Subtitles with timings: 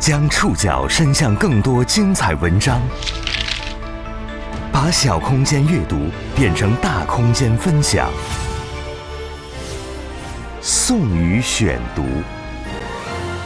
[0.00, 2.80] 将触角伸向更多精彩文章，
[4.72, 5.96] 把小空间阅读
[6.36, 8.08] 变成大空间分享。
[10.62, 12.04] 宋宇选读，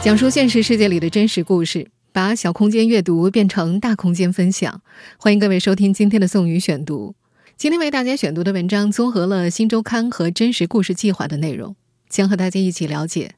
[0.03, 4.81] 讲述现实世界里的真实故事，把小空间阅读变成大空间分享。
[5.17, 7.15] 欢迎各位收听今天的宋宇选读。
[7.57, 11.75] 今天为大家选读的文章综合了《新周刊》和《真实故事计划》的内容，
[12.07, 13.31] 将和大家一起了解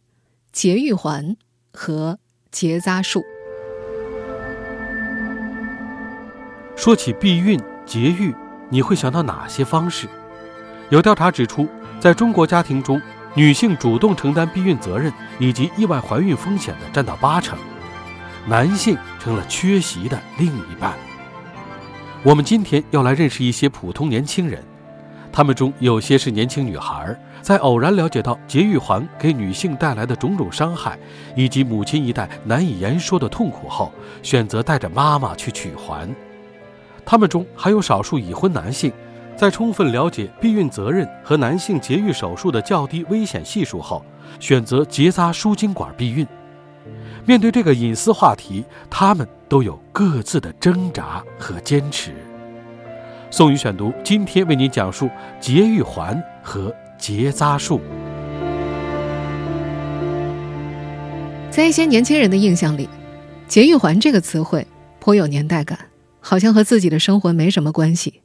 [0.52, 1.38] 节育环
[1.72, 2.20] 和
[2.56, 3.26] 结扎术。
[6.78, 8.34] 说起避孕、节育，
[8.70, 10.08] 你会想到哪些方式？
[10.88, 11.68] 有调查指出，
[12.00, 13.02] 在中国家庭中，
[13.34, 17.60] 女性主动承担避孕责任以及意外怀孕风险的占到八成，
[18.48, 20.94] 男性成了缺席的另一半。
[22.24, 24.64] 我们今天要来认识一些普通年轻人，
[25.30, 30.98] 他们中有些是年轻女孩，在偶然了解到节育环给女性带来的种种伤害，
[31.36, 33.92] 以及母亲一代难以言说的痛苦后，
[34.24, 36.10] 选择带着妈妈去取环；
[37.06, 38.92] 他们中还有少数已婚男性，
[39.36, 44.04] 在充分了解避孕责任和男性节育手术的较低危险系数后，
[44.40, 46.26] 选择结扎输精管避孕。
[47.28, 52.12] 面对这个隐私话题，他们都有各自的挣扎和坚持。
[53.30, 55.08] 宋宇选读今天为您讲述
[55.40, 56.74] 节育环和
[57.08, 57.80] 结扎术。
[61.52, 62.90] 在一些年轻人的印象里
[63.48, 64.66] ，“节育环”这个词汇
[65.00, 65.78] 颇有年代感，
[66.20, 68.22] 好像和自己的生活没什么关系。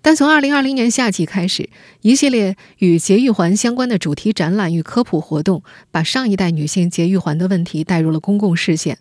[0.00, 1.68] 但从二零二零年夏季开始，
[2.02, 8.98] 一系列与节育环相关的主题展览与科普活动，把上一代女性节育环的问题带入了公共视线。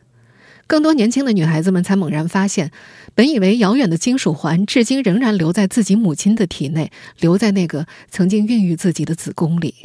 [0.66, 2.72] 更多年轻的女孩子们才猛然发现，
[3.14, 9.76] 本以为遥远的金属环，至今仍然留在自己母亲的体内，留在那个曾经孕育自己的子宫里。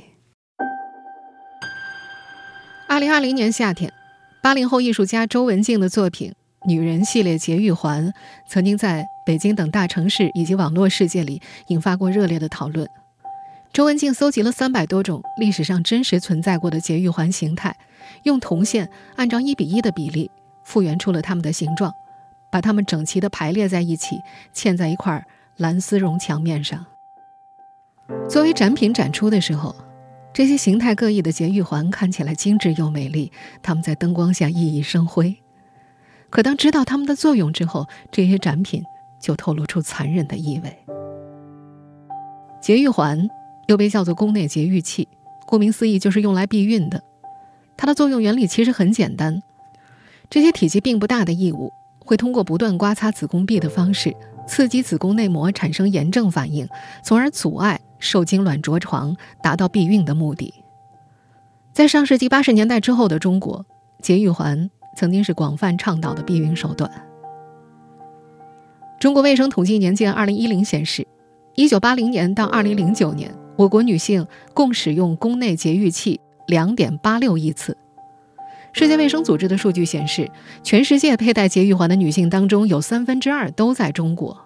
[2.89, 3.93] 二零二零年夏天，
[4.43, 6.33] 八零后艺术家周文静的作品。
[6.67, 8.13] 女人系列节育环
[8.51, 12.87] 曾经在北京等大城市以及网络世界里引发过热烈的讨论。
[13.73, 17.77] 周文静搜集了三百多种历史上真实存在过的节育环形态，
[18.25, 20.31] 用铜线按照一比一的比例
[20.69, 21.91] 复原出了它们的形状，
[22.53, 24.21] 把它们整齐地排列在一起，
[24.55, 26.85] 嵌在一块蓝丝绒墙面上。
[28.29, 29.75] 作为展品展出的时候，
[30.35, 35.35] 这些形态各异的节育环看起来精致又美丽，它们在灯光下熠熠生辉。
[36.29, 38.85] 可当知道它们的作用之后，这些展品
[39.19, 40.79] 就透露出残忍的意味。
[42.61, 43.27] 节育环
[43.69, 45.09] 又被叫做宫内节育器，
[45.47, 47.03] 顾名思义就是用来避孕的。
[47.75, 49.43] 它的作用原理其实很简单：
[50.31, 54.15] 这些体积并不大的异物会通过不断刮擦子宫壁的方式，
[54.47, 56.69] 刺激子宫内膜产生炎症反应，
[57.03, 60.53] 从而阻碍受精卵着床，达到避孕的目的。
[61.73, 63.65] 在上世纪八十年代之后的中国，
[64.03, 64.71] 节育环。
[64.97, 66.91] 曾经是广泛倡导的避孕手段。
[68.99, 71.07] 中国卫生统计年鉴二零一零显示，
[71.55, 77.77] 一九八零年到二零零九年，我国女性共使用宫内节育器两点八六亿次。
[78.73, 80.31] 世界卫生组织的数据显示，
[80.63, 84.37] 全世界佩戴节育环的女性当中，有三分之二都在中国。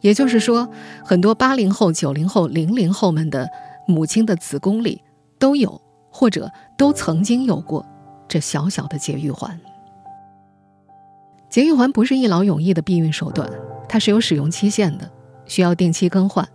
[0.00, 0.68] 也就是说，
[1.04, 3.48] 很多八零后、九零后、零零后们的
[3.86, 5.00] 母亲的子宫里
[5.38, 7.86] 都有，或者都曾经有过
[8.26, 9.60] 这小小的节育环。
[11.48, 13.48] 节育环不是一劳永逸的避孕手段，
[13.88, 15.08] 它是有使用期限的，
[15.44, 16.48] 需要定期更换，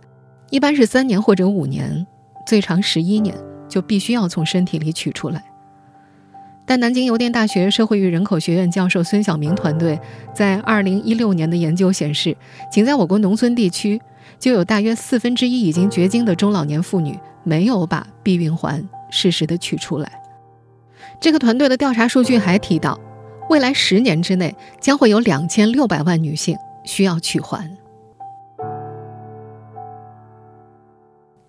[0.50, 2.06] 一般是三年或者五年，
[2.46, 3.34] 最长十一年
[3.68, 5.42] 就必须要从身体里取出来。
[6.68, 9.98] 但南京邮电大学社会与人口学院教授孙晓明团队
[10.34, 12.36] 在二零一六年的研究显示，
[12.70, 13.98] 仅在我国农村地区，
[14.38, 20.12] 就有大约四分之一已经绝经的中老年妇女没有把避孕环适时的取出来。
[21.18, 23.00] 这个团队的调查数据还提到。
[23.48, 26.54] 未来十年之内，将会有两千六百万女性
[26.84, 27.78] 需要取环。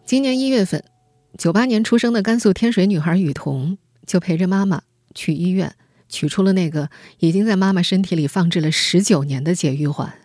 [0.05, 0.81] 今年一月份，
[1.37, 4.81] 九八年出生的甘肃天水女孩雨桐就陪着妈妈
[5.13, 5.75] 去医院
[6.07, 10.19] 取出了那个已经在妈妈身体里放置了十九年的节育环。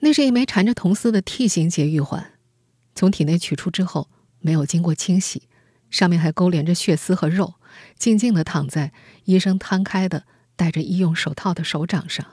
[0.00, 2.32] 那是一枚缠着铜丝的 T 型节育环，
[2.94, 4.08] 从体内取出之后
[4.40, 5.42] 没有经过清洗，
[5.90, 7.54] 上面还勾连着血丝和肉。
[7.96, 8.92] 静静地躺在
[9.24, 10.24] 医生摊开的、
[10.56, 12.26] 戴着医用手套的手掌上。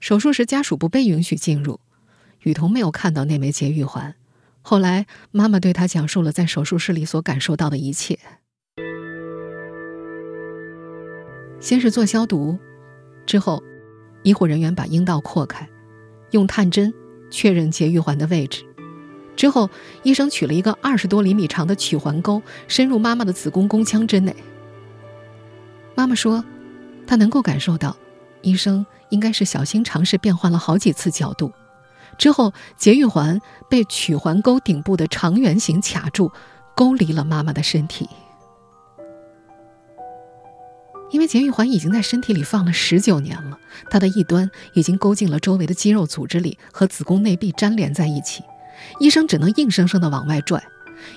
[0.00, 1.80] 手术时，家属不被允许进入，
[2.42, 4.14] 雨桐没有看到那枚节育环。
[4.62, 8.18] 后来，妈妈对他讲述了在手术室里所感受到的一切。
[11.62, 12.58] 先是做消毒，
[13.24, 13.62] 之后，
[14.24, 15.66] 医护人员把阴道扩开，
[16.32, 16.92] 用探针
[17.30, 18.64] 确认节育环的位置。
[19.36, 19.70] 之后，
[20.02, 24.34] 医生取了一个二十多厘米长的取环钩，深入妈妈的子宫宫腔之内。
[25.94, 26.44] 妈妈说，
[27.06, 27.96] 她能够感受到，
[28.42, 31.52] 医生应该是小心尝试变换了好几次角度，
[32.18, 36.32] 之后节育环被曲环沟顶部的长圆形卡住，
[36.74, 38.08] 勾离了妈妈的身体。
[41.12, 43.58] 因为节育环已经在身体里放了十九年了，
[43.90, 48.42] 它的一端已经勾进了周围的肌肉组织里，和子宫内壁粘连在一起，
[48.98, 50.62] 医生只能硬生生的往外拽。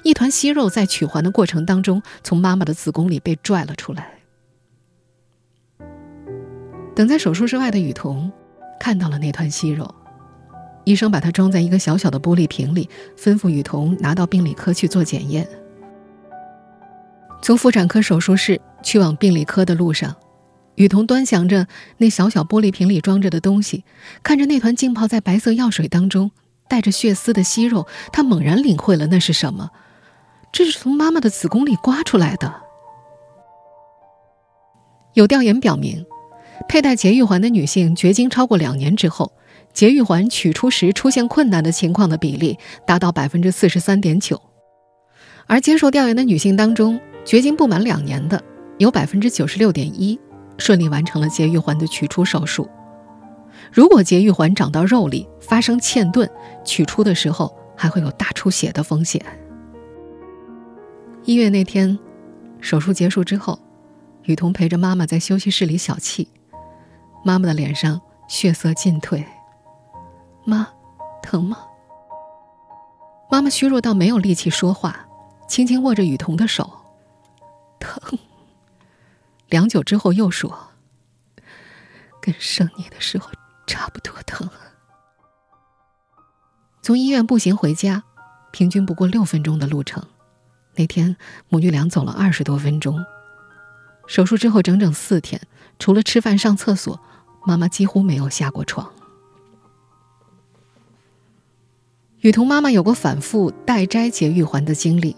[0.04, 4.12] 一团息肉在取环的过程当中，从妈妈的子宫里被拽了出来。
[6.94, 8.32] 等在手术室外的雨桐
[8.80, 9.94] 看到了那团息肉，
[10.84, 15.48] 医生把它装在一个小小的玻璃瓶里，吩咐雨桐拿到病理科去做检验。
[17.42, 20.16] 从妇产科手术室去往病理科的路上，
[20.76, 21.68] 雨桐端详着
[21.98, 23.84] 那小小玻璃瓶里装着的东西，
[24.24, 26.32] 看着那团浸泡在白色药水当中。
[26.68, 29.70] 带着血丝的息肉，他猛然领会了那是什么，
[30.52, 32.52] 这是从妈妈的子宫里刮出来的。
[35.14, 36.04] 有调研表明，
[36.68, 39.32] 佩戴节育环的女性绝经超过两年之后，
[39.74, 44.42] 节育环取出时出现困难的情况的比例达到百分之四十三点九，
[45.46, 48.44] 而接受调研的女性当中，绝经不满两年的
[48.78, 50.20] 有百分之九十六点一
[50.58, 52.70] 顺利完成了节育环的取出手术。
[53.72, 56.30] 如果节育环长到肉里发生嵌顿，
[56.64, 59.24] 取出的时候还会有大出血的风险。
[61.24, 61.98] 一月那天，
[62.62, 63.58] 手术结束之后，
[64.24, 66.28] 雨桐陪着妈妈在休息室里小憩，
[67.24, 69.26] 妈妈的脸上血色尽退。
[70.44, 70.68] 妈，
[71.24, 71.58] 疼吗？
[73.32, 75.08] 妈妈虚弱到没有力气说话，
[75.48, 76.70] 轻轻握着雨桐的手，
[77.80, 78.20] 疼。
[79.50, 80.72] 良久之后又说
[82.22, 83.30] ：“跟生你的时候。”
[83.68, 84.48] 差不多疼。
[86.84, 88.04] 从医院步行回家，
[88.52, 90.06] 平均不过六分钟的路程。
[90.76, 91.18] 那天
[91.50, 93.04] 母女俩走了二十多分钟。
[94.06, 95.42] 手术之后整整四天，
[95.80, 97.02] 除了吃饭、上厕所，
[97.44, 98.94] 妈妈几乎没有下过床。
[102.20, 105.16] 雨桐妈妈有过反复待摘节育环的经历。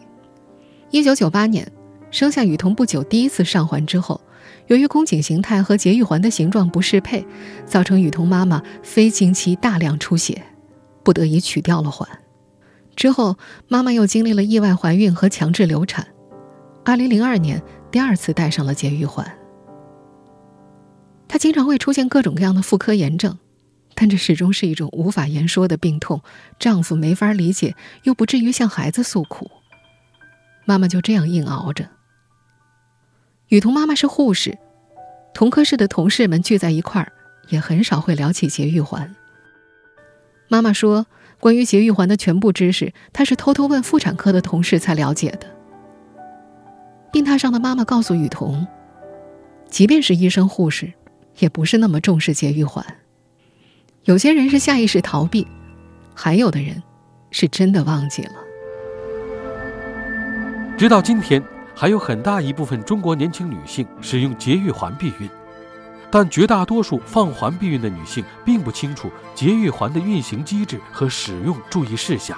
[0.89, 1.69] 一九九八年，
[2.11, 4.21] 生下雨桐不久，第一次上环之后。
[4.67, 7.25] 由于宫颈形态和节育环的形状不适配，
[7.65, 10.43] 造成雨桐妈妈非经期大量出血，
[11.03, 12.07] 不得已取掉了环。
[12.95, 13.37] 之后，
[13.69, 16.05] 妈妈又经历了意外怀孕和强制流产。
[16.83, 19.25] 2002年，第二次戴上了节育环。
[21.29, 23.37] 她经常会出现各种各样的妇科炎症，
[23.95, 26.21] 但这始终是一种无法言说的病痛，
[26.59, 29.49] 丈夫没法理解，又不至于向孩子诉苦。
[30.65, 31.87] 妈妈就这样硬熬着。
[33.49, 34.57] 雨桐妈妈是护士，
[35.33, 37.13] 同科室的同事们聚在一块儿，
[37.47, 39.15] 也很少会聊起节育环。
[40.49, 41.07] 妈妈说，
[41.39, 45.47] 关于节育环的全部知识，她是偷偷问妇产科的同事才了解的。
[47.09, 48.67] 病榻上的妈妈告诉雨桐，
[49.69, 50.91] 即便是医生护士，
[51.39, 52.85] 也不是那么重视节育环。
[54.03, 55.47] 有些人是下意识逃避，
[56.13, 56.83] 还有的人，
[57.31, 58.33] 是真的忘记了。
[60.77, 61.41] 直到今天。
[61.79, 65.29] 还有很大一部分中国年轻女性使用节育环避孕，
[66.09, 72.35] 但绝大多数放环避孕的女性并不清楚节育环的运行机制和使用注意事项，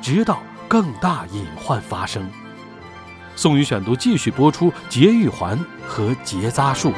[0.00, 2.30] 直到更大隐患发生。
[3.34, 6.92] 宋宇选读继续播出：节育环和结扎术。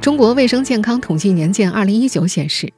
[0.00, 2.72] 中国卫生健康统计年鉴二零一九显示，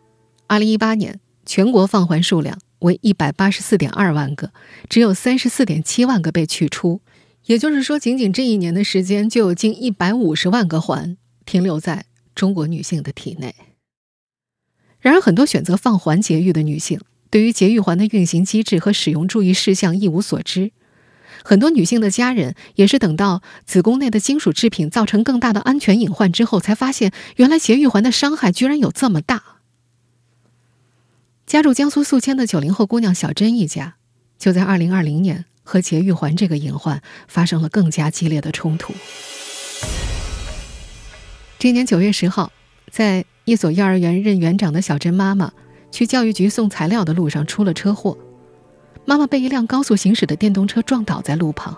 [0.48, 4.52] 二零一八年全国放环数量为一百八十四点二万个，
[4.88, 7.00] 只有三十四点七万个被取出。
[7.46, 13.54] 也就是说，仅仅这一年的时间，就有近一百五十万个环停留在中国女性的体内。
[15.00, 20.72] 然而，很多选择放环节育的女性，对于节育环的运行机制和使用注意事项一无所知。
[21.42, 29.59] 很多女性的家人也是等到子宫内的金属制品造成更大的安全隐患之后，才发现原来节育环的伤害居然有这么大。
[31.50, 33.96] 家住江苏宿迁的九零后姑娘小珍一家，
[34.38, 35.46] 就在二零二零年。
[35.64, 38.94] 和节育环这个隐患发生了更加激烈的冲突。
[41.58, 42.52] 今年九月十号，
[42.88, 45.52] 在一所幼儿园任园长的小珍妈妈
[45.90, 48.16] 去教育局送材料的路上出了车祸，
[49.04, 51.76] 妈妈被一辆高速行驶的电动车撞倒在路旁，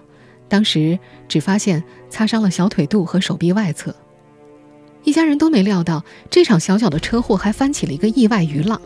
[0.50, 0.98] 当时
[1.28, 3.96] 只发现擦伤了小腿肚和手臂外侧。
[5.04, 8.78] 一家人都没料到这场小小的车祸还翻起了一个意外余浪。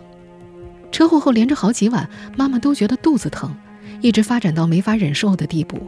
[0.90, 3.54] 车祸后连着好几晚，妈妈都觉得肚子疼。
[4.02, 5.80] 一直发展到没法忍受的地步，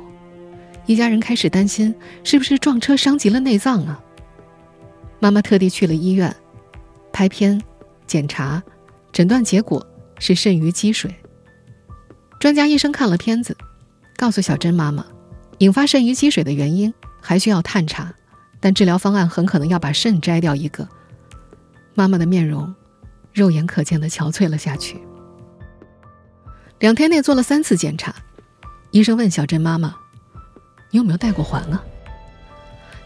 [0.86, 4.00] 一家人开始担心是不是撞车伤及了内脏啊？
[5.20, 6.34] 妈妈特地去了医院，
[7.12, 7.60] 拍片、
[8.06, 8.62] 检查，
[9.12, 9.86] 诊断结果
[10.18, 11.14] 是肾盂积水。
[12.40, 13.54] 专家医生看了片子，
[14.16, 15.04] 告诉小珍妈妈，
[15.58, 18.14] 引发肾盂积水的原因还需要探查，
[18.58, 20.88] 但治疗方案很可能要把肾摘掉一个。
[21.94, 22.74] 妈妈的面容，
[23.38, 25.00] 肉眼可见的憔悴了下去。
[26.80, 28.14] 两天内做了三次检查，
[28.90, 29.94] 医生问小珍妈妈
[30.90, 31.82] ：“你有没有戴过环啊？”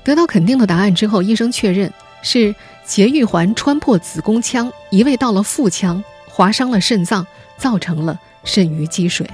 [0.05, 9.29] 得到肯定的答案之后，医生确认是节育环穿破子宫腔，移位到了腹腔，划伤了肾脏，造成了肾盂积水。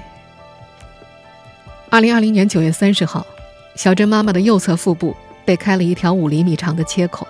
[1.91, 3.27] 二零二零年九月三十号，
[3.77, 7.27] 小珍妈妈的右侧腹部被开了一条五厘米长的切口，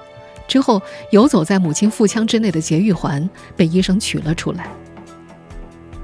[0.49, 4.69] 之后游走在母亲腹腔之内的节育环被医生取了出来。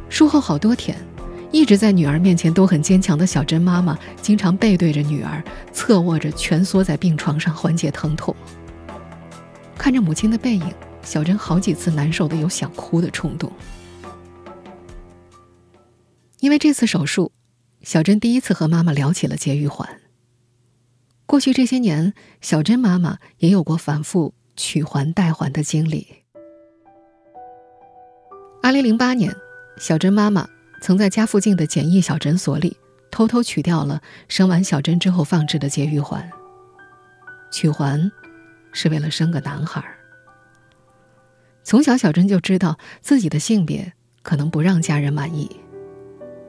[0.08, 0.96] 术后好多天。
[1.50, 5.40] 一直在女儿面前都很坚强的小珍妈妈，经常背对着女儿，
[5.72, 8.34] 侧卧着蜷缩在病床上缓解疼痛。
[9.78, 10.74] 看着母亲的背影，
[11.04, 13.52] 小珍好几次难受的有想哭的冲动。
[16.40, 17.30] 因为这次手术，
[17.82, 19.88] 小珍第一次和妈妈聊起了节育环。
[21.26, 26.06] 过去这些年，小珍妈妈也有过反复取环代环的经历。
[28.62, 29.34] 二零零八年，
[29.78, 30.48] 小珍妈妈。
[30.82, 32.76] 曾在家附近的简易小诊所里
[33.10, 36.30] 偷偷取掉了生完小珍之后放置的节育环。
[37.50, 38.12] 取环
[38.70, 39.82] 是为了生个男孩。
[41.62, 45.50] 从小，小珍就知道自己的性别可能不让家人满意。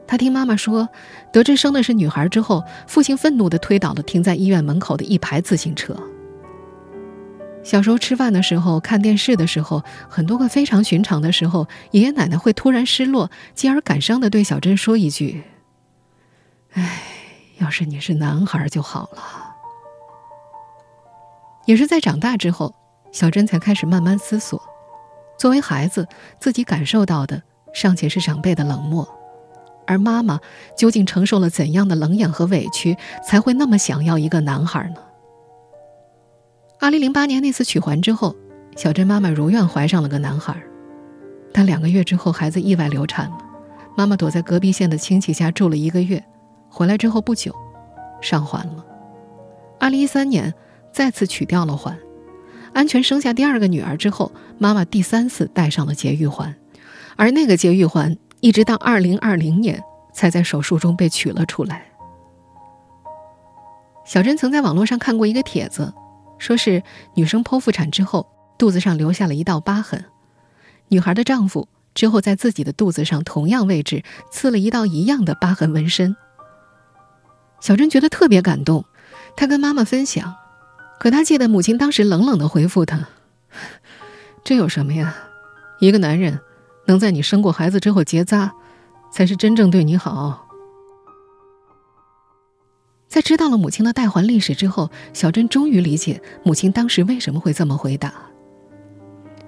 [0.06, 0.88] 他听妈妈说，
[1.32, 5.96] 得知生的是女孩之后，父亲愤怒地推倒了停在医院门口的一排自行车。
[7.64, 15.42] 小时候吃饭的时候、看电视的时候，很多个非常寻常的时候，爷爷奶奶会突然失落，继而感伤的对小珍说一句
[16.74, 17.02] ：“哎，
[17.58, 19.22] 要是你是男孩就好了。”
[21.66, 22.72] 也是在长大之后，
[23.10, 24.62] 小珍才开始慢慢思索：
[25.36, 26.06] 作为孩子，
[26.38, 27.42] 自己感受到的
[27.74, 29.04] 尚且是长辈的冷漠，
[29.86, 30.40] 而妈妈
[30.76, 34.96] 究竟承受了怎样的冷眼和委屈，才会那么想要一个男孩呢？
[36.78, 38.36] 二零零八年那次取环之后，
[38.76, 40.54] 小珍妈妈如愿怀上了个男孩，
[41.52, 43.38] 但两个月之后孩子意外流产了，
[43.96, 46.22] 妈妈躲在隔壁县的亲戚家住了一个月，
[46.68, 47.54] 回来之后不久，
[48.20, 48.84] 上环了。
[49.80, 50.52] 二零一三年
[50.92, 51.96] 再次取掉了环，
[52.74, 56.54] 安全生下第二个女儿之后，妈妈第三次戴上了节育环，
[57.16, 61.86] 而那个节育环一直到二零二零年才在手术中被取了出来。
[64.04, 65.92] 小珍曾在网络上看过一个帖子。
[66.38, 66.82] 说是
[67.14, 68.26] 女生剖腹产之后
[68.58, 70.04] 肚子上留下了一道疤痕，
[70.88, 76.14] 女孩的丈夫之后在自己的肚子上同样位置刺了一道一样的疤痕纹身。
[77.58, 78.84] 小珍觉得特别感动，
[79.34, 80.34] 她跟妈妈分享，
[81.00, 83.08] 可她记得母亲当时冷冷的回复她
[84.44, 85.16] ：“这有什么呀？
[85.80, 86.38] 一个男人
[86.86, 88.54] 能在你生过孩子之后结扎，
[89.10, 90.44] 才是真正对你好。”
[93.08, 98.12] 在知道了母亲的带环历史之后，小珍终于理解母亲当时为什么会这么回答。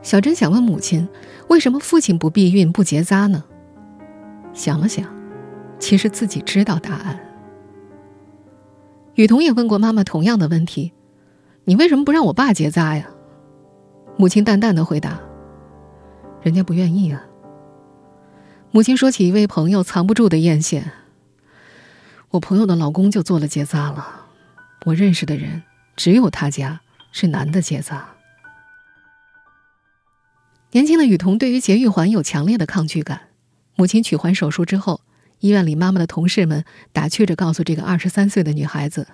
[0.01, 1.07] 小珍想问母亲，
[1.49, 3.45] 为什么父亲不避孕不结扎呢？
[4.55, 5.05] 想了想，
[5.79, 7.19] 其实自己知道答案。
[9.17, 10.93] 雨桐也问过妈妈同样的问题
[11.67, 13.11] ：“你为什么不让我爸结扎呀？”
[14.17, 15.21] 母亲淡淡的回答
[16.41, 17.23] ：“人家不愿意啊。”
[18.71, 20.85] 母亲说起一位朋友藏不住的艳羡。
[22.31, 24.27] 我朋友的老公就做了结扎了，
[24.85, 25.63] 我认识的人
[25.97, 28.11] 只有他家是男的结扎。
[30.73, 33.29] 年轻的雨桐对于节育环有强烈的抗拒感。
[33.75, 35.01] 母亲取环手术之后，
[35.41, 39.09] 医院里妈妈的同事们打趣着告诉这个二十三岁的女孩子：“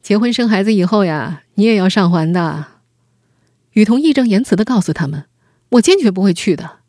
[0.00, 2.66] 结婚生孩子以后呀，你也要上环的。”
[3.72, 5.24] 雨桐义正言辞的告诉他们
[5.70, 6.81] ：“我坚决不会去的。”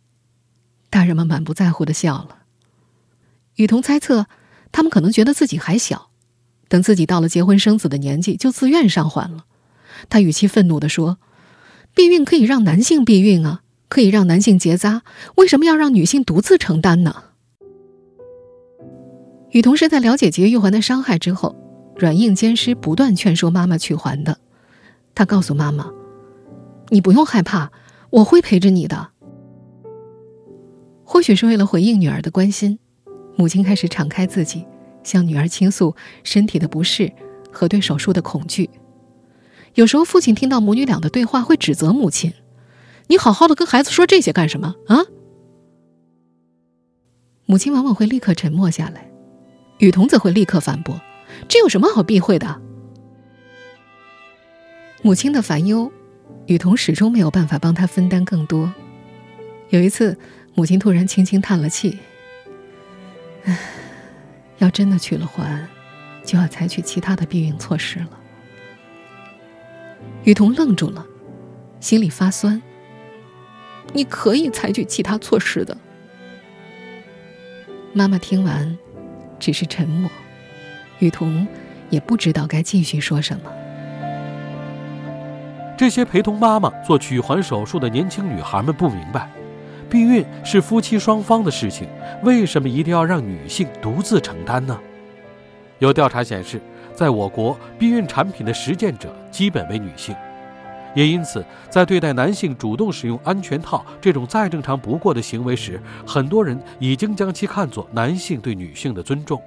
[0.94, 2.38] 大人们满不在乎的笑了。
[3.56, 4.28] 雨桐猜测。
[4.76, 6.10] 他们可能觉得自己还小，
[6.68, 9.46] 等自己到了结婚生子的年纪，就自愿上环了。
[10.10, 11.20] 他语气愤怒地说
[11.94, 15.04] ：“避孕可以让男性避孕啊，可以让男性结扎，
[15.36, 17.26] 为什么要让女性独自承担呢？”
[19.54, 21.56] 雨桐是在了解节育环的伤害之后，
[21.96, 24.40] 软硬兼施，不断劝说妈妈去环的。
[25.14, 25.92] 他告诉妈妈
[26.90, 27.72] ：“你不用害怕，
[28.10, 29.12] 我会陪着你的。”
[31.04, 32.80] 或许是为了回应女儿的关心。
[33.36, 34.64] 母亲开始敞开自己，
[35.04, 37.12] 向女儿倾诉身体的不适
[37.52, 38.70] 和对手术的恐惧。
[39.74, 42.32] 有时候，父亲听到母女俩的对话，会指责母亲
[43.08, 45.02] ：“你好好的跟孩子说这些干什么啊？”
[47.48, 49.10] 母亲往往会立刻沉默下来，
[49.80, 51.02] 雨桐则会立刻反驳
[51.50, 52.62] ：“这有什么好避讳的？”
[55.02, 55.92] 母亲的烦忧，
[56.46, 58.72] 雨桐始终没有办法帮她分担更多。
[59.70, 60.16] 有一次，
[60.56, 62.00] 母亲突然轻轻叹了气。
[63.46, 63.58] 唉，
[64.60, 65.68] 要真的取了环，
[66.24, 68.10] 就要采取其他的避孕措施了。
[70.24, 71.06] 雨桐愣住了，
[71.80, 72.62] 心里发酸。
[73.92, 75.78] 你可以采取其他措施的。
[77.92, 78.78] 妈妈听完，
[79.40, 80.10] 只是沉默。
[81.00, 81.46] 雨桐
[81.90, 83.52] 也不知道该继续说什么。
[85.76, 89.30] 这些陪同妈妈做取环手术的年轻女孩们不明白，
[89.94, 91.88] 避孕是夫妻双方的事情，
[92.24, 94.76] 为什么一定要让女性独自承担呢？
[95.78, 96.60] 有调查显示，
[96.96, 100.16] 在我国，避孕产品的实践者基本为女性。
[100.96, 109.40] 也因此，在对待男性主动使用安全套这种再正常不过的行为时，很多人已经将其看作男性对女性的尊重。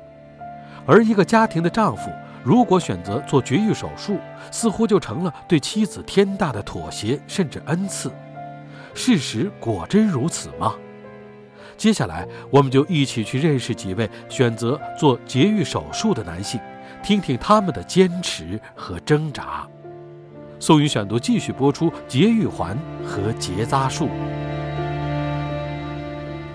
[0.87, 2.09] 而一个家庭的丈夫
[2.45, 4.17] 如果选择做绝育手术，
[4.53, 8.13] 似乎就成了对妻子天大的妥协，甚至恩赐。
[8.97, 10.75] 事实果真如此吗？
[11.77, 16.59] 接下来，我们就一起去认识几位选择做节育手术的男性，
[17.05, 19.69] 听听他们的坚持和挣扎。
[20.59, 24.09] 宋宇选读继续播出：节育环和结扎术。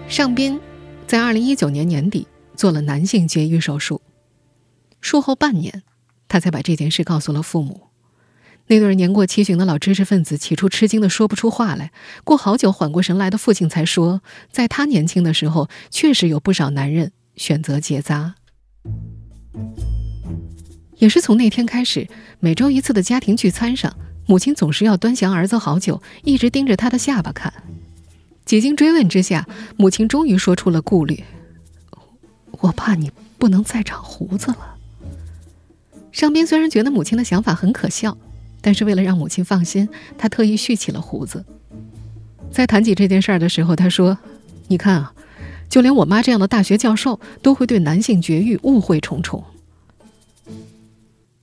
[0.08, 0.60] 尚斌
[1.06, 4.02] 在二零一九年年底做了男性节育手术，
[5.00, 5.84] 术后半年，
[6.28, 7.91] 他才把这件事告诉了父母。
[8.68, 11.92] 那对年过七旬的老知识分子起初吃惊的说不出话来，
[12.24, 18.36] 过好久缓过神来的父亲才说，在他年轻的时候，确实有不少男人选择结扎。
[20.98, 22.08] 也是从那天开始，
[22.40, 23.94] 每周一次的家庭聚餐上，
[24.26, 27.52] 母亲总是要端详儿子好久，一直盯着他的下巴看。
[28.46, 31.24] 几经追问之下，母亲终于说出了顾虑
[32.62, 34.76] ：“我怕你不能再长胡子了。”
[36.14, 38.18] 上边虽然觉得母亲的想法很可笑，
[38.62, 41.44] 但是为了让母亲放心，他特意蓄起了胡子。
[42.52, 44.18] 在谈起这件事儿的时候，他说
[44.70, 45.14] ：“你看啊，
[45.70, 49.44] 就连我妈这样的大学教授，都会对男性绝育误会重重。”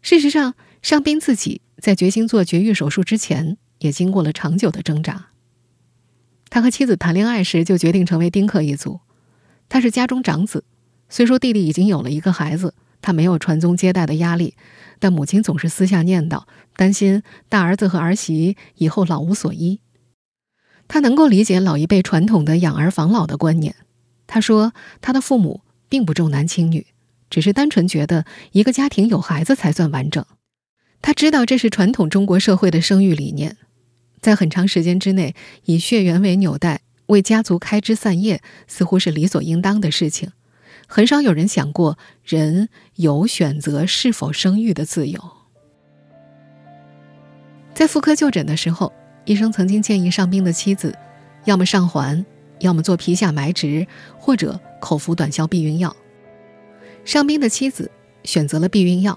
[0.00, 5.26] 事实上，尚斌自己在决心做绝育手术之前，也经过了长久的挣扎。
[6.50, 9.00] 他和妻子谈恋爱时就决定成为丁克一族。
[9.68, 10.64] 他是家中长子，
[11.10, 14.54] 虽说弟弟已经有了一个孩子，他没有传宗接代的压力，
[14.98, 16.44] 但母亲总是私下念叨，
[16.76, 19.80] 担心大儿子和儿媳以后老无所依。
[20.86, 23.74] 他能够理解老一辈传统的养儿防老的观念。
[24.26, 26.86] 他说，他的父母并不重男轻女。
[27.30, 30.24] 只是单纯觉得一个家庭有孩子才算完整，
[31.02, 33.58] 他知道这是传统中国社会的生育理念，
[34.22, 35.34] 在很长时间之内
[35.66, 40.32] 以血缘为纽带为家族开枝散叶，似乎是理所应当的事情，
[40.90, 45.20] 很少有人想过人有选择是否生育的自由。
[47.74, 48.90] 在妇科就诊的时候，
[49.26, 50.96] 医生曾经建议上宾的妻子，
[51.44, 52.24] 要么上环，
[52.60, 53.86] 要么做皮下埋植，
[54.18, 55.94] 或者口服短效避孕药。
[57.04, 57.90] 尚斌的妻子
[58.24, 59.16] 选择了避孕药。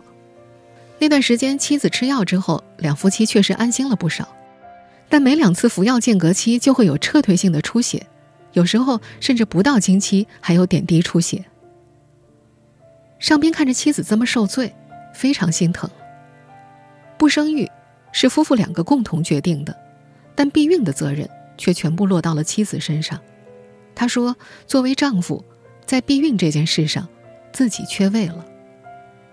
[1.00, 4.28] 那段时间，妻子吃药之后，两夫妻确实安心了不少。
[5.08, 8.06] 但每两次服药间隔期就会有撤退性的出血，
[8.52, 11.44] 有时候甚至不到经期还有点滴出血。
[13.22, 14.76] 尚斌看着妻子这么受罪，
[15.14, 15.90] 非常心疼。
[17.18, 17.72] 不生育
[18.12, 19.74] 是夫妇两个共同决定的，
[20.36, 23.18] 但避孕的责任却全部落到了妻子身上。
[23.96, 24.36] 他说
[24.68, 25.46] ：“作为丈夫，
[25.86, 27.08] 在避孕这件事上。”
[27.54, 28.46] 自己缺位了，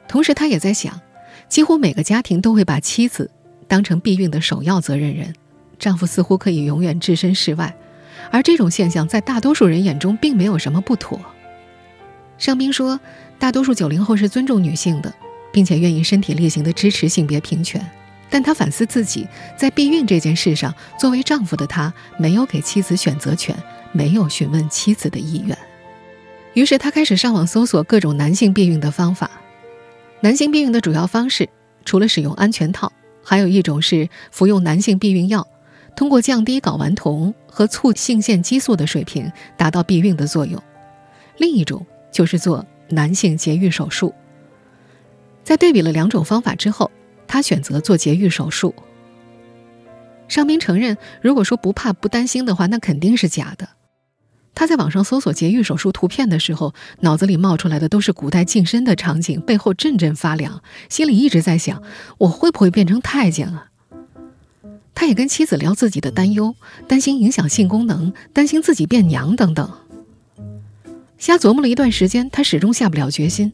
[0.09, 1.01] 同时他也在想，
[1.49, 3.31] 几乎每个家庭都会把妻子
[3.69, 5.33] 当成避孕的首要责任人，
[5.79, 7.73] 丈夫似乎可以永远置身事外，
[8.33, 11.21] 而这种现象在大多数人眼中并没有什么不妥。
[12.39, 12.99] 尚斌说，
[13.39, 15.13] 大多数九零后是尊重女性的，
[15.53, 17.85] 并且愿意身体力行的支持性别平权，
[18.31, 23.57] 但他反思自己在避孕这件事上，作为丈夫的他没有给妻子选择权，
[23.93, 25.59] 没有询问妻子的意愿。
[26.55, 29.31] 于是他开始上网搜索各种男性避孕的方法。
[30.21, 31.49] 男性避孕的主要方式，
[31.85, 35.47] 除了使用安全套，还有一种是服用男性避孕药，
[35.95, 40.61] 通过降低睾丸酮和促性腺激素的水平，达到避孕的作用。
[41.37, 41.87] 另一种
[42.19, 44.13] 就是做男性节育手术。
[45.45, 46.91] 在对比了两种方法之后，
[47.29, 48.75] 他选择做节育手术。
[50.27, 53.69] 尚斌承认，如果说不怕不担心的话，那肯定是假的。
[54.53, 61.81] 他在网上搜索节育手术图片的时候，脑子里冒出来的都是古代净身的场景，背后阵阵发凉，心里一直在想：
[62.19, 63.69] 我会不会变成太监啊？
[64.93, 66.57] 他也跟妻子聊自己的担忧，
[66.89, 69.71] 担心影响性功能，担心自己变娘等等。
[71.19, 73.53] 瞎琢磨了一段时间，他始终下不了决心。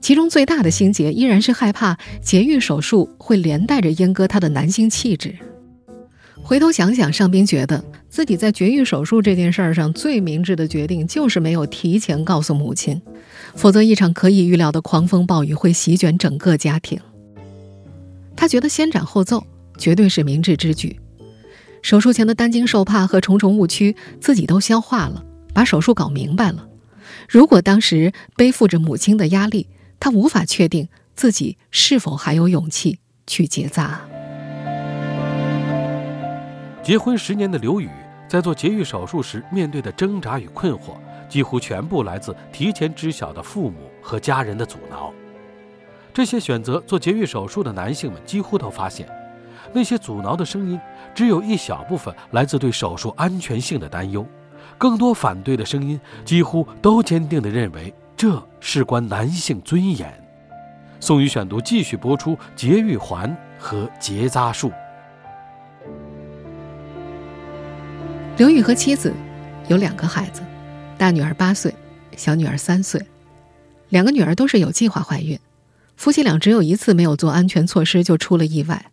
[0.00, 5.36] 其中最大的心结依然是害怕节育手术会连带着阉割他的男性气质。
[6.42, 13.00] 回头想想，尚斌觉得自己在绝育手术这件事儿上最明智的决定，就是没有提前告诉母亲，
[13.54, 16.98] 否则一场可以预料的狂风暴雨会席卷整个家庭。
[18.34, 19.46] 他觉得先斩后奏
[19.78, 20.98] 绝对是明智之举。
[21.80, 26.66] 手术前的担惊受怕和重重误区，自己都消化了，把手术搞明白了。
[27.28, 34.00] 如果当时背负着母亲的压力，他无法确定自己是否还有勇气去结扎。
[36.82, 37.88] 结婚十年的刘宇，
[38.28, 40.94] 在做节育手术时面对的挣扎与困惑，
[41.28, 45.12] 几乎全部来自提前知晓的父母和家人的阻挠。
[46.12, 49.08] 这些选择做节育手术的男性们几乎都发现，
[49.72, 50.78] 那些阻挠的声音
[51.14, 54.26] 只有一小部分来自对手术安全性的担忧，
[54.78, 60.12] 更多反对的声音几乎都坚定地认为这事关男性尊严。
[61.00, 64.70] 宋宇选读继续播出：节育环和结扎术。
[68.36, 69.12] 刘宇和妻子
[69.68, 70.42] 有两个孩子，
[70.96, 71.74] 大女儿八岁，
[72.16, 73.04] 小女儿三岁，
[73.88, 75.38] 两个女儿都是有计划怀孕。
[75.96, 78.86] 夫妻俩只有一次没有做安全措施，就出了意外。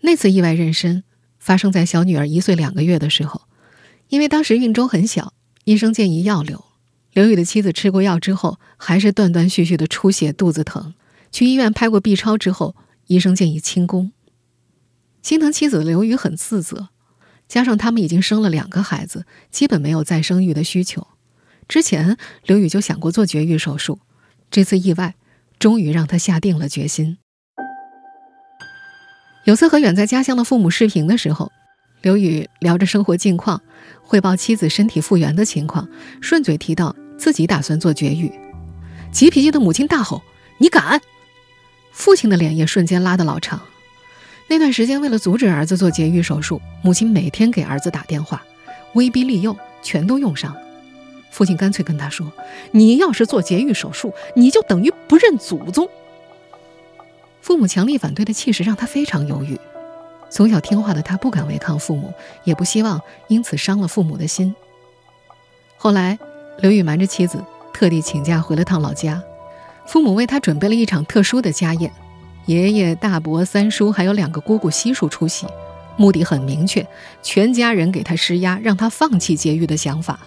[0.00, 1.02] 那次意外妊娠
[1.38, 3.42] 发生在小女儿一岁两个月的时候，
[4.08, 5.32] 因为当时孕周很小，
[5.64, 6.64] 医生建议药流。
[7.12, 10.94] 刘宇的妻子吃过药之后，还是断断续续的出血、肚子疼。
[11.30, 12.74] 去医院拍过 B 超之后，
[13.06, 14.12] 医生建议清宫。
[15.22, 16.88] 心疼妻子的刘宇很自责，
[17.48, 21.06] 加上他们已经生了两个孩子，基本没有再生育的需求。
[21.66, 24.00] 之前刘宇就想过做绝育手术，
[24.50, 25.14] 这次意外。
[25.58, 27.18] 终于让他下定了决心。
[29.42, 31.50] 有次和远在家乡的父母视频的时候，
[32.00, 33.60] 刘宇聊着生活近况，
[34.02, 35.88] 汇报妻子身体复原的情况，
[36.20, 38.32] 顺嘴提到自己打算做绝育。
[39.10, 40.22] 急脾气的母亲大吼
[40.58, 41.00] ：“你敢！”
[41.92, 43.60] 父亲的脸也瞬间拉得老长。
[44.48, 48.42] 那段时间，为了阻止儿子做绝育手术，母亲每天给儿子打电话，
[48.94, 50.60] 威逼利诱全都用上了。
[51.32, 52.32] 父亲干脆跟他说
[52.72, 55.88] ：“你要是做节育手术，你就等于不认祖宗。”
[57.42, 59.58] 父母强力反对的气势让他非常犹豫。
[60.30, 62.12] 从小听话的他不敢违抗父母，
[62.44, 64.54] 也不希望因此伤了父母的心。
[65.76, 66.18] 后来，
[66.60, 69.22] 刘宇瞒着妻子，特地请假回了趟老家。
[69.86, 71.90] 父母为他准备了一场特殊的家宴，
[72.46, 75.46] 爷爷、大伯、三叔还有两个姑姑悉数出席，
[75.96, 76.86] 目的很明确：
[77.22, 80.20] 全家人给他施压，让他放弃节育的想法。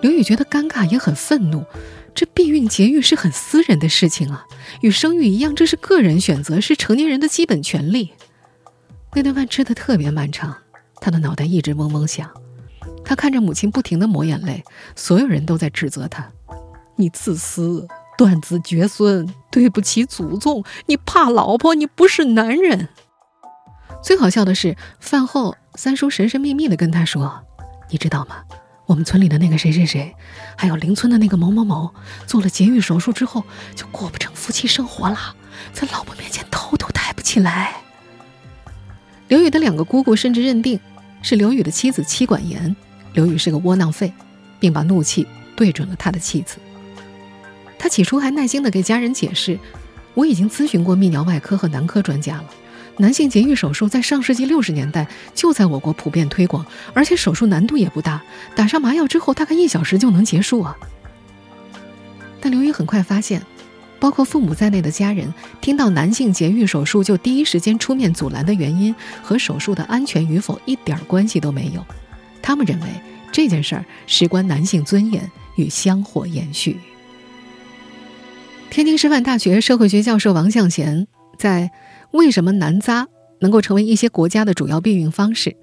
[0.00, 1.64] 刘宇觉得尴尬，也很愤怒。
[2.14, 4.46] 这避孕节育是很私人的事情啊，
[4.80, 8.12] 与生育一样，这是个人选择，是成年人的基本权利。
[9.14, 10.56] 那顿饭吃的特别漫长，
[11.00, 12.30] 他的脑袋一直嗡嗡响。
[13.04, 14.62] 他看着母亲不停的抹眼泪，
[14.94, 16.28] 所有人都在指责他
[16.96, 22.88] ：“你自私，断子绝孙，对不起祖宗，你怕老婆，你不是男人。”
[24.04, 27.44] 最好笑的是，饭后三叔神神秘秘的跟他说
[27.90, 28.44] ：“你知道吗？”
[28.86, 30.14] 我们村里的那个谁谁谁，
[30.56, 31.92] 还有邻村的那个某某某，
[32.26, 33.44] 做了节育手术之后，
[33.74, 35.36] 就过不成夫妻生活了，
[35.72, 37.82] 在老婆面前头都抬不起来。
[39.28, 40.80] 刘宇的两个姑姑甚至认定
[41.22, 42.74] 是刘宇的妻子妻管严，
[43.12, 44.12] 刘宇是个窝囊废，
[44.58, 46.56] 并把怒气对准了他的妻子。
[47.78, 49.58] 他起初还耐心的给家人解释，
[50.14, 52.44] 我已经咨询过泌尿外科和男科专家了。
[52.96, 58.22] 男性节育手术在上世纪六十年代就在我国普遍推广，而且手术难度也不大，
[58.56, 60.76] 打上麻药之后大概一小时就能结束啊。
[62.40, 63.42] 但刘宇很快发现，
[64.00, 71.84] 包括父母在内的家人听到男性节育手术就第一时间出面阻拦的原因和手术的安全与否一点关系都没有，
[72.40, 72.86] 他们认为
[73.32, 76.78] 这件事儿事关男性尊严与香火延续。
[78.70, 81.06] 天津师范大学社会学教授王向贤
[81.38, 81.70] 在。
[82.10, 83.06] 为什么男扎
[83.40, 85.54] 能够成为一些国家的主要避孕方式？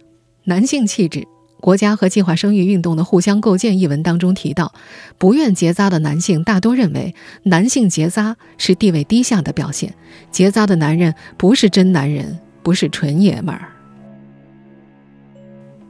[0.43, 1.27] 男性气质、
[1.65, 4.71] 国家和计划生育运动的互相构建一文当中提到，
[5.17, 9.95] 不愿结扎的男性大多认为男性结扎是地位低下的表现，
[10.29, 13.73] 结扎的男人不是真男人，不是纯爷们儿。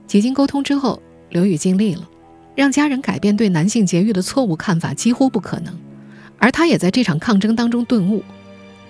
[0.07, 2.07] 几经沟通之后，刘宇尽力了，
[2.55, 5.77] 让家人改变对男性节育的错误看法几乎不可能，
[6.37, 8.23] 而他也在这场抗争当中顿悟：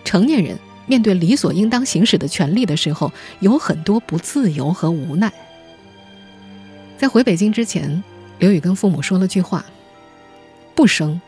[0.03, 0.55] 成年人。
[0.87, 5.33] 面对理所应当行使的权利的时候，有很多不自由和无奈。
[6.97, 8.03] 在回北京之前，
[8.39, 9.65] 刘宇跟父母说了句话
[10.73, 11.19] ：“不生，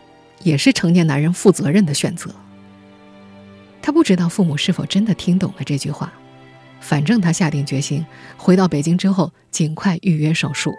[0.43, 2.31] 也是成年男人负责任的选择。”
[3.81, 6.11] 他不知道父母是否真的听懂了这句话，
[6.79, 8.05] 反正他下定决心，
[8.37, 10.73] 回到北京之后尽快预约手术。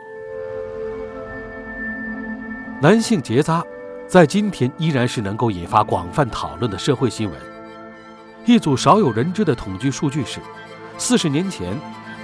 [2.80, 3.62] 男性结扎，
[4.08, 7.38] 在今天依然是能够引发广泛讨论的社会新闻。
[8.46, 10.40] 一组少有人知的统计数据是，
[10.96, 11.76] 四十年前，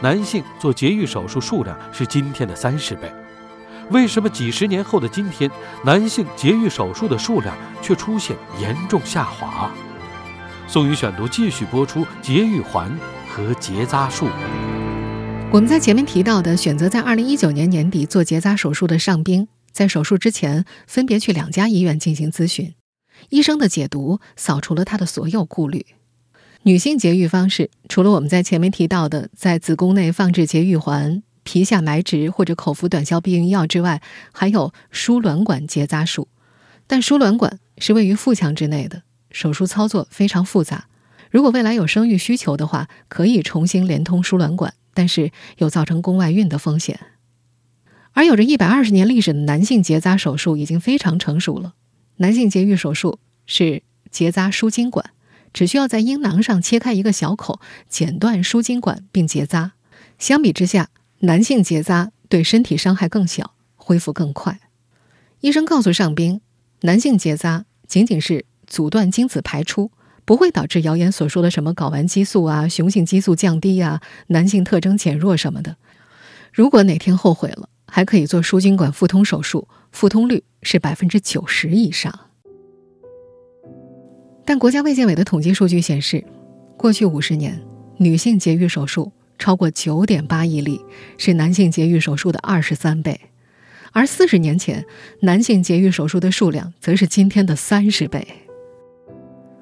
[0.04, 3.10] 男性做节育手术数量是今天的三十倍。
[3.90, 5.50] 为什么几十年后的今天，
[5.82, 9.70] 男性节育手术的数量却出现严重下滑？
[10.68, 12.94] 宋宇选读继续播出：节育环
[13.26, 14.28] 和结扎术。
[15.50, 22.74] 我们在前面提到的，选择在二零一九年年底做结扎手术的尚兵，在手术之前分别去两家医院进行咨询，
[23.30, 25.86] 医生的解读扫除了他的所有顾虑。
[26.66, 34.00] 女性节育方式，除了我们在前面提到的在子宫内放置节育环、皮下埋植或者口服短效避孕药之外，
[34.32, 36.26] 还有输卵管结扎术。
[36.86, 40.86] 但输卵管是位于腹腔之内的，手术操作非常复杂。
[41.30, 46.98] 如果未来有生育需求的话，可以重新连通输卵管，但是有造成宫外孕的风险。
[48.12, 51.74] 而有着一百二十年历史的男性结扎手术已经非常成熟了。
[52.16, 55.10] 男性节育手术是结扎输精管。
[55.54, 59.72] 只需要在阴囊上切开一个小口，剪断输精管并结扎。
[60.18, 60.90] 相比之下，
[61.20, 64.60] 男性结扎对身体伤害更小，恢复更快。
[65.40, 66.40] 医生告诉上兵，
[66.82, 69.92] 男性结扎仅仅是阻断精子排出，
[70.24, 75.76] 不会导致谣言所说的什么睾丸激素啊、雄性激素降低啊、男性特征减弱什么的。
[76.52, 82.30] 如果哪天后悔了，还可以做输精管复通手术，复通率是百分之九十以上。
[84.44, 86.22] 但国家卫健委的统计数据显示，
[86.76, 87.58] 过去五十年，
[87.96, 90.78] 女性节育手术超过九点八亿例，
[91.16, 93.14] 是男性节育手术的二十三倍；
[93.92, 94.84] 而四十年前，
[95.20, 98.26] 男性节育手术的数量则是今天的三十倍。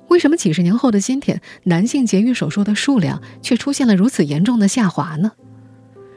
[0.09, 5.31] 为什么几十年后的今天，男性节育手术的数量却出现了如此严重的下滑呢？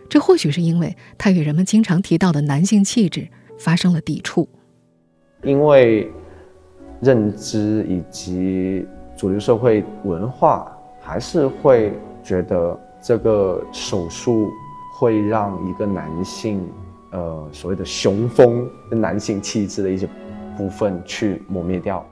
[0.09, 3.27] 这或许是因为它与人们经常提到的男性气质
[3.59, 4.49] 发生了抵触，
[5.43, 6.11] 因为。
[7.05, 8.83] 认知以及
[9.15, 14.49] 主流社会文化，还是会觉得这个手术
[14.97, 16.67] 会让一个男性，
[17.11, 20.09] 呃，所谓的雄风、男性气质的一些
[20.57, 22.03] 部分去抹灭掉。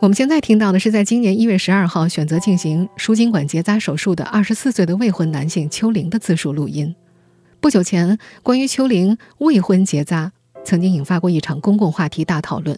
[0.00, 6.92] 我们现在听到的是，在今年一月十二号选择进行输精管结扎手术的二十四岁的未婚男性邱玲的自述录音。
[7.60, 10.32] 不久前，关于邱玲未婚结扎，
[10.64, 12.76] 曾经引发过一场公共话题大讨论。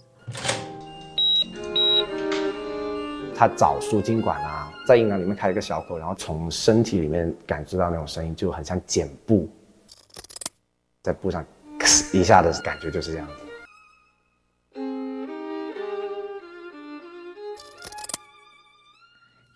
[3.37, 9.51] 他找输精管啊，在阴囊里面开一个小口，然后从身体里面感知到那种声音，就很像剪布，
[11.03, 11.45] 在布上
[12.13, 13.33] 一下的感觉就是这样子。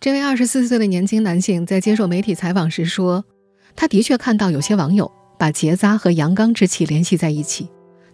[0.00, 3.24] 这位二十四岁的年轻男性在接受媒体采访时说，
[3.76, 7.68] 他的确看到有些网友把结扎和阳刚之气联系在一起。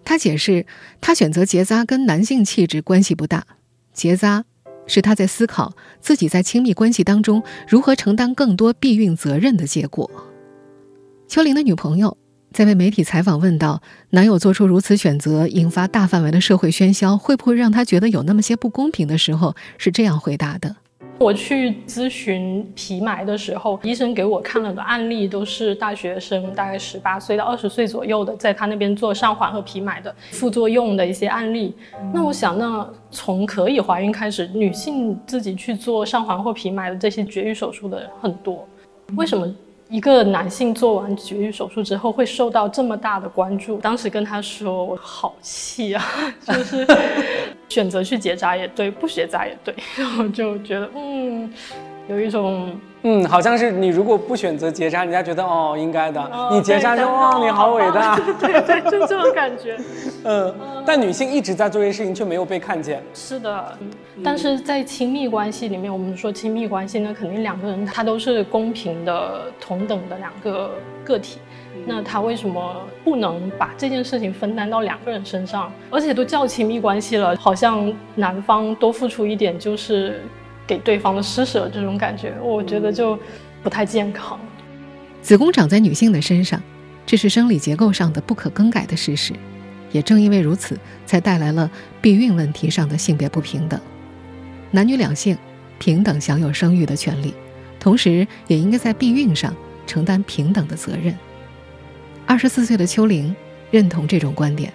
[0.05, 0.67] 他解释，
[1.01, 3.47] 他选择结扎跟男性气质关系不大，
[3.95, 4.45] 结扎。
[4.87, 10.11] 是他在思考自己在亲密关系当中如何承担更多避孕责任的结果。
[11.27, 12.17] 秋玲的女朋友
[12.53, 20.77] 在被媒体采访问到男友做出如此选择，引发大范围的社会喧嚣，会不会让她觉得有那么些不公平的时候，是这样回答的。
[21.19, 31.75] 我去咨询皮埋的时候，医生给我看了的案例都是大学生，大概十八岁到二十岁左右的，在他那边做上环和皮埋的副作用的一些案例。
[32.13, 38.67] 那我想，那从可以怀孕开始，女性自己去做上环或皮埋的这些绝育手术的很多，
[39.17, 39.47] 为什么？
[39.95, 46.05] 一个男性做完绝育手术之后会受到这么大的关注，当时跟他说我好气啊，
[46.45, 46.85] 就是
[47.69, 51.49] 选择去结扎也对，不结扎也对，然后就觉得嗯，
[52.09, 52.79] 有一种。
[53.07, 59.77] 嗯，好像是你如果不选择结扎，人家觉得哦应该的，你结扎就哇你好伟大，对对， 就这种感觉。
[60.25, 60.55] 嗯，
[60.87, 63.03] 但女性一直在做这些事情，却没有被看见。
[63.13, 63.79] 是的，
[64.25, 70.71] 但是在亲密关系里面，我们说亲密关系，那肯定两个人他都是公平的、同等的两个
[71.05, 71.39] 个体，
[71.85, 75.71] 那他为什么不能把这件事情分担到两个人身上？
[75.91, 80.23] 而且都叫亲密关系了，好像男方多付出一点就是。
[80.67, 83.19] 给对方的施舍，这种感觉，我觉得就
[83.63, 84.39] 不太健康。
[85.23, 86.63] 子宫长在女性的身上，
[87.07, 89.33] 这是生理结构上的不可更改的事实。
[89.93, 93.81] 也正因为如此，才带来了避孕问题上的性别不平等。
[94.73, 95.39] 男女两性
[95.79, 97.33] 平等享有生育的权利，
[97.79, 99.55] 同时也应该在避孕上
[99.87, 101.17] 承担平等的责任。
[102.27, 103.35] 二十四岁的秋玲
[103.71, 104.73] 认同这种观点。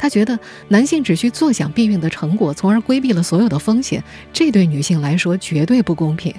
[0.00, 6.34] 他觉得男性只需坐享避孕的成果，从而规避了所有的风险，这对女性来说绝对不公平。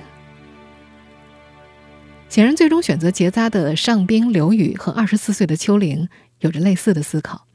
[2.27, 7.45] 显然，最终选择结扎的上宾刘宇和二十四岁的秋玲有着类似的思考。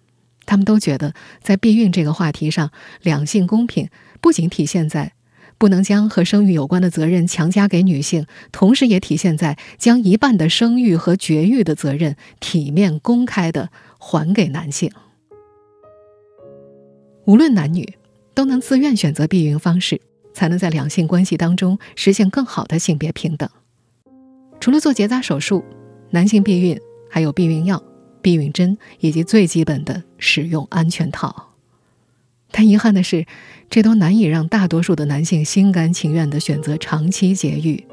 [0.44, 2.70] 他们都觉得，在避孕这个话题上，
[3.02, 3.88] 两性公平
[4.20, 5.14] 不仅体现在
[5.58, 14.92] 不能将和生育有关的责任强加给女性，同时也体现在将一半的生育和绝育的责任体面公开的还给男性。
[17.26, 17.98] 无论男女，
[18.34, 20.00] 都能自愿选择避孕方式，
[20.32, 23.48] 才能在两性关系当中实现更好的性别平等。
[24.60, 25.64] 除了做结扎手术，
[26.10, 26.78] 男性避孕
[27.10, 27.82] 还有避孕药、
[28.22, 31.52] 避孕针以及最基本的使用安全套。
[32.52, 33.26] 但遗憾的是，
[33.68, 37.84] 这都难以让大多数的男性心甘情愿地选择长期节育。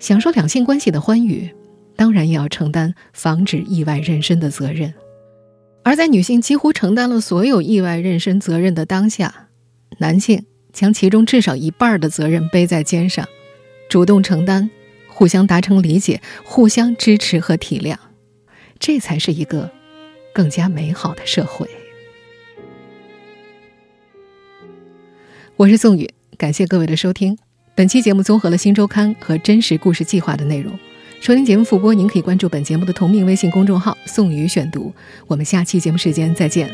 [0.00, 1.54] 享受两性关系的欢愉，
[1.94, 4.92] 当然也要承担防止意外妊娠的责任。
[5.84, 9.48] 而在女性几乎承担了所有意外妊娠责任的当下，
[9.98, 13.28] 男性将其中至少一半的责任背在肩上，
[13.88, 14.70] 主动承担，
[15.08, 17.96] 互相达成理解，互相支持和体谅，
[18.78, 19.70] 这才是一个
[20.32, 21.68] 更加美好的社会。
[25.56, 27.36] 我是宋宇，感谢各位的收听。
[27.74, 30.78] 本期节目综合了《新周刊》和《真实故事计划》的内容。
[31.22, 34.92] 收听节目复播，您可以关注本节目的同名微信公众号“宋宇选读”。
[35.28, 36.68] 我们下期节目时间再见。